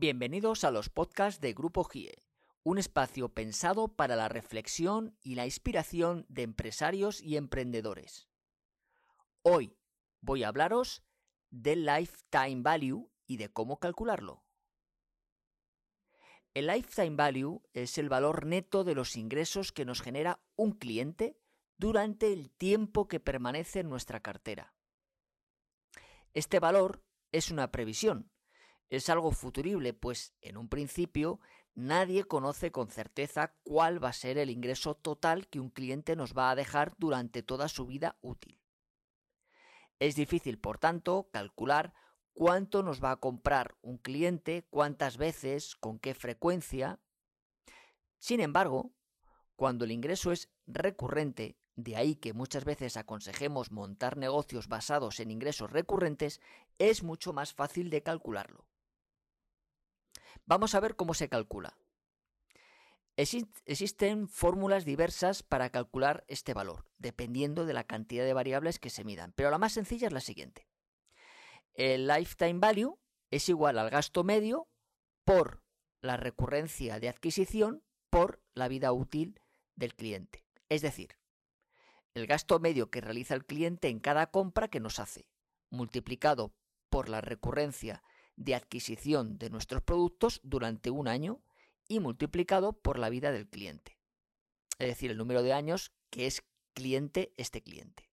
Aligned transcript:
Bienvenidos 0.00 0.62
a 0.62 0.70
los 0.70 0.90
podcasts 0.90 1.40
de 1.40 1.52
Grupo 1.52 1.82
GIE, 1.82 2.22
un 2.62 2.78
espacio 2.78 3.30
pensado 3.30 3.88
para 3.96 4.14
la 4.14 4.28
reflexión 4.28 5.18
y 5.24 5.34
la 5.34 5.44
inspiración 5.44 6.24
de 6.28 6.42
empresarios 6.42 7.20
y 7.20 7.36
emprendedores. 7.36 8.28
Hoy 9.42 9.76
voy 10.20 10.44
a 10.44 10.50
hablaros 10.50 11.02
del 11.50 11.84
lifetime 11.84 12.62
value 12.62 13.10
y 13.26 13.38
de 13.38 13.48
cómo 13.48 13.80
calcularlo. 13.80 14.44
El 16.54 16.68
lifetime 16.68 17.16
value 17.16 17.60
es 17.72 17.98
el 17.98 18.08
valor 18.08 18.46
neto 18.46 18.84
de 18.84 18.94
los 18.94 19.16
ingresos 19.16 19.72
que 19.72 19.84
nos 19.84 20.00
genera 20.00 20.40
un 20.54 20.74
cliente 20.74 21.40
durante 21.76 22.32
el 22.32 22.52
tiempo 22.52 23.08
que 23.08 23.18
permanece 23.18 23.80
en 23.80 23.88
nuestra 23.88 24.20
cartera. 24.20 24.76
Este 26.34 26.60
valor 26.60 27.02
es 27.32 27.50
una 27.50 27.72
previsión, 27.72 28.30
es 28.90 29.08
algo 29.10 29.32
futurible, 29.32 29.92
pues 29.92 30.34
en 30.40 30.56
un 30.56 30.68
principio 30.68 31.40
nadie 31.74 32.24
conoce 32.24 32.72
con 32.72 32.90
certeza 32.90 33.54
cuál 33.62 34.02
va 34.02 34.08
a 34.08 34.14
ser 34.14 34.38
el 34.38 34.50
ingreso 34.50 34.94
total 34.94 35.48
que 35.48 35.60
un 35.60 35.70
cliente 35.70 36.16
nos 36.16 36.36
va 36.36 36.50
a 36.50 36.56
dejar 36.56 36.94
durante 36.98 37.42
toda 37.42 37.68
su 37.68 37.86
vida 37.86 38.18
útil. 38.20 38.60
Es 39.98 40.14
difícil, 40.14 40.58
por 40.58 40.78
tanto, 40.78 41.28
calcular 41.32 41.92
cuánto 42.32 42.82
nos 42.82 43.02
va 43.02 43.10
a 43.10 43.16
comprar 43.16 43.76
un 43.82 43.98
cliente, 43.98 44.64
cuántas 44.70 45.16
veces, 45.16 45.74
con 45.74 45.98
qué 45.98 46.14
frecuencia. 46.14 47.00
Sin 48.18 48.40
embargo, 48.40 48.92
cuando 49.56 49.84
el 49.84 49.90
ingreso 49.90 50.30
es 50.30 50.48
recurrente, 50.66 51.58
de 51.74 51.96
ahí 51.96 52.14
que 52.14 52.32
muchas 52.32 52.64
veces 52.64 52.96
aconsejemos 52.96 53.72
montar 53.72 54.16
negocios 54.16 54.68
basados 54.68 55.18
en 55.18 55.32
ingresos 55.32 55.70
recurrentes, 55.70 56.40
es 56.78 57.02
mucho 57.02 57.32
más 57.32 57.52
fácil 57.54 57.90
de 57.90 58.02
calcularlo. 58.02 58.67
Vamos 60.48 60.74
a 60.74 60.80
ver 60.80 60.96
cómo 60.96 61.12
se 61.12 61.28
calcula. 61.28 61.76
existen 63.16 64.28
fórmulas 64.28 64.86
diversas 64.86 65.42
para 65.42 65.68
calcular 65.68 66.24
este 66.26 66.54
valor, 66.54 66.86
dependiendo 66.96 67.66
de 67.66 67.74
la 67.74 67.84
cantidad 67.84 68.24
de 68.24 68.32
variables 68.32 68.78
que 68.78 68.88
se 68.88 69.04
midan, 69.04 69.34
pero 69.36 69.50
la 69.50 69.58
más 69.58 69.74
sencilla 69.74 70.06
es 70.06 70.12
la 70.14 70.22
siguiente. 70.22 70.66
El 71.74 72.06
lifetime 72.06 72.60
value 72.60 72.98
es 73.30 73.50
igual 73.50 73.78
al 73.78 73.90
gasto 73.90 74.24
medio 74.24 74.70
por 75.26 75.62
la 76.00 76.16
recurrencia 76.16 76.98
de 76.98 77.10
adquisición 77.10 77.84
por 78.08 78.42
la 78.54 78.68
vida 78.68 78.90
útil 78.92 79.42
del 79.76 79.94
cliente. 79.94 80.46
Es 80.70 80.80
decir, 80.80 81.18
el 82.14 82.26
gasto 82.26 82.58
medio 82.58 82.90
que 82.90 83.02
realiza 83.02 83.34
el 83.34 83.44
cliente 83.44 83.88
en 83.88 84.00
cada 84.00 84.30
compra 84.30 84.68
que 84.68 84.80
nos 84.80 84.98
hace, 84.98 85.28
multiplicado 85.68 86.54
por 86.88 87.10
la 87.10 87.20
recurrencia 87.20 88.02
de 88.38 88.54
adquisición 88.54 89.36
de 89.36 89.50
nuestros 89.50 89.82
productos 89.82 90.40
durante 90.44 90.90
un 90.90 91.08
año 91.08 91.42
y 91.88 92.00
multiplicado 92.00 92.72
por 92.72 92.98
la 92.98 93.10
vida 93.10 93.32
del 93.32 93.48
cliente. 93.48 93.98
Es 94.78 94.86
decir, 94.88 95.10
el 95.10 95.18
número 95.18 95.42
de 95.42 95.52
años 95.52 95.92
que 96.10 96.26
es 96.26 96.44
cliente 96.72 97.34
este 97.36 97.62
cliente. 97.62 98.08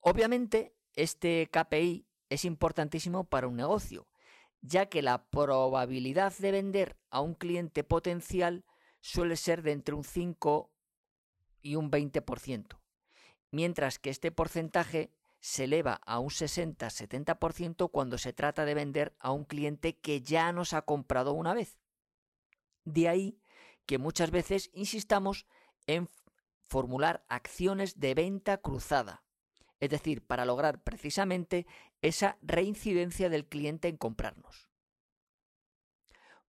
Obviamente, 0.00 0.74
este 0.94 1.48
KPI 1.52 2.06
es 2.28 2.44
importantísimo 2.44 3.24
para 3.24 3.46
un 3.46 3.56
negocio, 3.56 4.08
ya 4.60 4.86
que 4.86 5.02
la 5.02 5.24
probabilidad 5.30 6.36
de 6.38 6.50
vender 6.50 6.98
a 7.10 7.20
un 7.20 7.34
cliente 7.34 7.84
potencial 7.84 8.64
suele 9.00 9.36
ser 9.36 9.62
de 9.62 9.72
entre 9.72 9.94
un 9.94 10.04
5 10.04 10.72
y 11.62 11.76
un 11.76 11.90
20%, 11.90 12.80
mientras 13.50 13.98
que 13.98 14.10
este 14.10 14.32
porcentaje 14.32 15.12
se 15.40 15.64
eleva 15.64 16.00
a 16.04 16.18
un 16.18 16.28
60-70% 16.28 17.90
cuando 17.90 18.18
se 18.18 18.32
trata 18.32 18.64
de 18.64 18.74
vender 18.74 19.16
a 19.18 19.32
un 19.32 19.44
cliente 19.44 19.98
que 19.98 20.20
ya 20.20 20.52
nos 20.52 20.74
ha 20.74 20.82
comprado 20.82 21.32
una 21.32 21.54
vez. 21.54 21.78
De 22.84 23.08
ahí 23.08 23.40
que 23.86 23.98
muchas 23.98 24.30
veces 24.30 24.70
insistamos 24.74 25.46
en 25.86 26.08
formular 26.66 27.24
acciones 27.28 27.98
de 27.98 28.14
venta 28.14 28.58
cruzada, 28.58 29.24
es 29.80 29.90
decir, 29.90 30.24
para 30.24 30.44
lograr 30.44 30.82
precisamente 30.82 31.66
esa 32.02 32.38
reincidencia 32.42 33.28
del 33.28 33.48
cliente 33.48 33.88
en 33.88 33.96
comprarnos. 33.96 34.68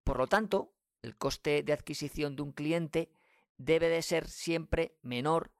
Por 0.05 0.19
lo 0.19 0.27
tanto, 0.27 0.75
el 1.03 1.17
coste 1.17 1.63
de 1.63 1.73
adquisición 1.73 2.37
de 2.37 2.43
un 2.43 2.53
cliente 2.53 3.11
debe 3.57 3.89
de 3.89 4.03
ser 4.03 4.29
siempre 4.29 4.99
menor 5.03 5.53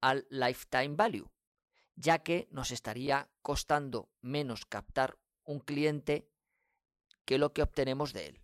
al 0.00 0.26
lifetime 0.30 0.96
value, 0.96 1.30
ya 1.96 2.20
que 2.20 2.48
nos 2.50 2.70
estaría 2.70 3.28
costando 3.42 4.08
menos 4.20 4.66
captar 4.66 5.18
un 5.44 5.60
cliente 5.60 6.28
que 7.24 7.38
lo 7.38 7.52
que 7.52 7.62
obtenemos 7.62 8.12
de 8.12 8.26
él. 8.26 8.40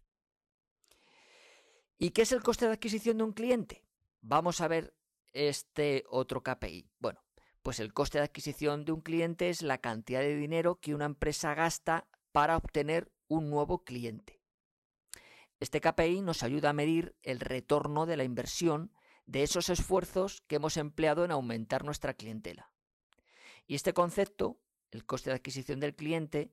¿Y 1.99 2.11
qué 2.11 2.23
es 2.23 2.33
el 2.33 2.43
coste 2.43 2.67
de 2.67 2.73
adquisición 2.73 3.19
de 3.19 3.25
un 3.25 3.33
cliente? 3.33 3.84
Vamos 4.21 4.61
a 4.61 4.69
ver 4.69 4.95
este 5.33 6.05
otro 6.09 6.43
KPI. 6.43 6.91
Bueno, 6.99 7.25
pues 7.62 7.81
el 7.81 7.93
coste 7.93 8.19
de 8.19 8.25
adquisición 8.25 8.84
de 8.84 8.93
un 8.93 9.01
cliente 9.01 9.49
es 9.49 9.63
la 9.63 9.78
cantidad 9.78 10.21
de 10.21 10.37
dinero 10.37 10.78
que 10.81 10.95
una 10.95 11.07
empresa 11.07 11.55
gasta 11.55 12.07
para 12.33 12.57
obtener 12.57 13.11
un 13.28 13.51
nuevo 13.51 13.83
cliente. 13.83 14.41
Este 15.59 15.81
KPI 15.81 16.21
nos 16.21 16.43
ayuda 16.43 16.71
a 16.71 16.75
medir 16.75 17.17
el 17.23 17.41
retorno 17.41 18.05
de 18.05 18.17
la 18.17 18.25
inversión 18.25 18.93
de 19.25 19.43
esos 19.43 19.71
esfuerzos 19.71 20.43
que 20.47 20.57
hemos 20.57 20.77
empleado 20.77 21.25
en 21.25 21.31
aumentar 21.31 21.84
nuestra 21.84 22.15
clientela. 22.15 22.71
Y 23.66 23.75
este 23.75 23.93
concepto, 23.93 24.60
el 24.91 25.04
coste 25.04 25.31
de 25.31 25.37
adquisición 25.37 25.81
del 25.81 25.97
cliente, 25.97 26.53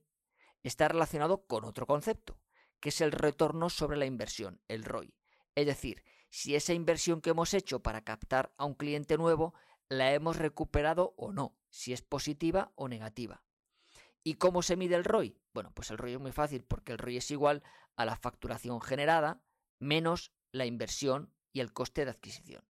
está 0.62 0.88
relacionado 0.88 1.46
con 1.46 1.64
otro 1.64 1.86
concepto, 1.86 2.40
que 2.80 2.88
es 2.88 3.00
el 3.00 3.12
retorno 3.12 3.70
sobre 3.70 3.96
la 3.96 4.06
inversión, 4.06 4.60
el 4.68 4.84
ROI. 4.84 5.14
Es 5.54 5.66
decir, 5.66 6.02
si 6.30 6.56
esa 6.56 6.72
inversión 6.72 7.20
que 7.20 7.30
hemos 7.30 7.54
hecho 7.54 7.80
para 7.80 8.02
captar 8.02 8.52
a 8.56 8.64
un 8.64 8.74
cliente 8.74 9.16
nuevo 9.16 9.54
la 9.88 10.12
hemos 10.12 10.36
recuperado 10.36 11.14
o 11.16 11.32
no, 11.32 11.56
si 11.68 11.92
es 11.92 12.02
positiva 12.02 12.72
o 12.74 12.88
negativa. 12.88 13.44
¿Y 14.22 14.34
cómo 14.34 14.62
se 14.62 14.76
mide 14.76 14.96
el 14.96 15.04
ROI? 15.04 15.38
Bueno, 15.52 15.72
pues 15.74 15.90
el 15.90 15.98
ROI 15.98 16.14
es 16.14 16.20
muy 16.20 16.32
fácil 16.32 16.64
porque 16.64 16.92
el 16.92 16.98
ROI 16.98 17.18
es 17.18 17.30
igual 17.30 17.62
a 17.94 18.04
la 18.04 18.16
facturación 18.16 18.80
generada 18.80 19.42
menos 19.78 20.32
la 20.50 20.66
inversión 20.66 21.32
y 21.52 21.60
el 21.60 21.72
coste 21.72 22.04
de 22.04 22.10
adquisición. 22.10 22.64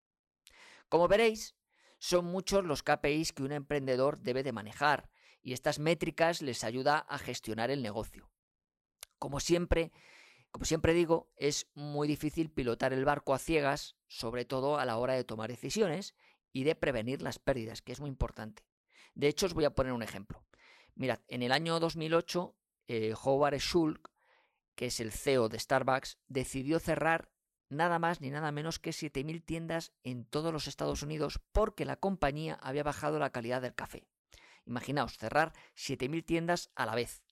Como 0.88 1.08
veréis, 1.08 1.56
son 2.04 2.26
muchos 2.26 2.66
los 2.66 2.82
KPIs 2.82 3.32
que 3.32 3.44
un 3.44 3.52
emprendedor 3.52 4.18
debe 4.18 4.42
de 4.42 4.52
manejar 4.52 5.08
y 5.40 5.54
estas 5.54 5.78
métricas 5.78 6.42
les 6.42 6.62
ayuda 6.62 6.98
a 6.98 7.16
gestionar 7.16 7.70
el 7.70 7.82
negocio. 7.82 8.30
Como 9.18 9.40
siempre, 9.40 9.90
como 10.50 10.66
siempre 10.66 10.92
digo, 10.92 11.32
es 11.34 11.66
muy 11.72 12.06
difícil 12.06 12.50
pilotar 12.50 12.92
el 12.92 13.06
barco 13.06 13.32
a 13.32 13.38
ciegas, 13.38 13.96
sobre 14.06 14.44
todo 14.44 14.78
a 14.78 14.84
la 14.84 14.98
hora 14.98 15.14
de 15.14 15.24
tomar 15.24 15.48
decisiones 15.48 16.14
y 16.52 16.64
de 16.64 16.74
prevenir 16.74 17.22
las 17.22 17.38
pérdidas, 17.38 17.80
que 17.80 17.92
es 17.92 18.00
muy 18.00 18.10
importante. 18.10 18.64
De 19.14 19.28
hecho, 19.28 19.46
os 19.46 19.54
voy 19.54 19.64
a 19.64 19.74
poner 19.74 19.94
un 19.94 20.02
ejemplo. 20.02 20.44
Mirad, 20.96 21.20
en 21.28 21.42
el 21.42 21.52
año 21.52 21.80
2008, 21.80 22.54
eh, 22.88 23.14
Howard 23.24 23.60
Schultz, 23.60 24.10
que 24.74 24.86
es 24.86 25.00
el 25.00 25.10
CEO 25.10 25.48
de 25.48 25.58
Starbucks, 25.58 26.18
decidió 26.28 26.80
cerrar 26.80 27.30
nada 27.68 27.98
más 27.98 28.20
ni 28.20 28.30
nada 28.30 28.52
menos 28.52 28.78
que 28.78 28.90
7.000 28.90 29.44
tiendas 29.44 29.92
en 30.02 30.24
todos 30.24 30.52
los 30.52 30.66
Estados 30.66 31.02
Unidos 31.02 31.40
porque 31.52 31.84
la 31.84 31.96
compañía 31.96 32.58
había 32.62 32.82
bajado 32.82 33.18
la 33.18 33.30
calidad 33.30 33.62
del 33.62 33.74
café. 33.74 34.06
Imaginaos, 34.66 35.18
cerrar 35.18 35.52
7.000 35.76 36.24
tiendas 36.24 36.70
a 36.74 36.86
la 36.86 36.94
vez. 36.94 37.22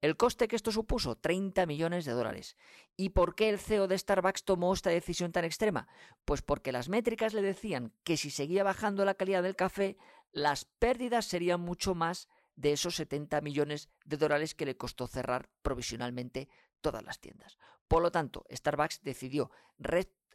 El 0.00 0.16
coste 0.16 0.48
que 0.48 0.56
esto 0.56 0.72
supuso, 0.72 1.16
30 1.16 1.66
millones 1.66 2.06
de 2.06 2.12
dólares. 2.12 2.56
¿Y 2.96 3.10
por 3.10 3.34
qué 3.34 3.50
el 3.50 3.58
CEO 3.58 3.86
de 3.86 3.98
Starbucks 3.98 4.44
tomó 4.44 4.72
esta 4.72 4.88
decisión 4.88 5.30
tan 5.30 5.44
extrema? 5.44 5.88
Pues 6.24 6.40
porque 6.40 6.72
las 6.72 6.88
métricas 6.88 7.34
le 7.34 7.42
decían 7.42 7.92
que 8.02 8.16
si 8.16 8.30
seguía 8.30 8.64
bajando 8.64 9.04
la 9.04 9.14
calidad 9.14 9.42
del 9.42 9.56
café, 9.56 9.98
las 10.32 10.64
pérdidas 10.64 11.26
serían 11.26 11.60
mucho 11.60 11.94
más 11.94 12.28
de 12.56 12.72
esos 12.72 12.96
70 12.96 13.42
millones 13.42 13.90
de 14.04 14.16
dólares 14.16 14.54
que 14.54 14.66
le 14.66 14.76
costó 14.76 15.06
cerrar 15.06 15.50
provisionalmente 15.62 16.48
todas 16.80 17.02
las 17.02 17.20
tiendas. 17.20 17.58
Por 17.88 18.02
lo 18.02 18.10
tanto, 18.10 18.44
Starbucks 18.50 19.02
decidió 19.02 19.50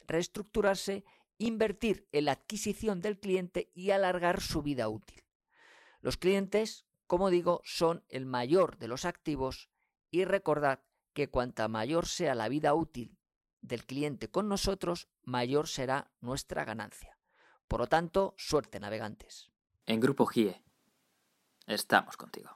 reestructurarse, 0.06 1.04
invertir 1.38 2.08
en 2.12 2.26
la 2.26 2.32
adquisición 2.32 3.00
del 3.00 3.18
cliente 3.18 3.70
y 3.74 3.90
alargar 3.90 4.40
su 4.40 4.62
vida 4.62 4.88
útil. 4.88 5.24
Los 6.00 6.16
clientes, 6.16 6.86
como 7.06 7.30
digo, 7.30 7.60
son 7.64 8.04
el 8.08 8.26
mayor 8.26 8.78
de 8.78 8.88
los 8.88 9.04
activos 9.04 9.70
y 10.10 10.24
recordad 10.24 10.80
que 11.12 11.30
cuanta 11.30 11.68
mayor 11.68 12.06
sea 12.06 12.34
la 12.34 12.48
vida 12.48 12.74
útil 12.74 13.18
del 13.62 13.84
cliente 13.84 14.30
con 14.30 14.48
nosotros, 14.48 15.08
mayor 15.22 15.66
será 15.66 16.10
nuestra 16.20 16.64
ganancia. 16.64 17.18
Por 17.68 17.80
lo 17.80 17.86
tanto, 17.86 18.34
suerte 18.36 18.78
navegantes. 18.78 19.50
En 19.86 20.00
Grupo 20.00 20.26
GIE, 20.26 20.62
estamos 21.66 22.16
contigo. 22.16 22.50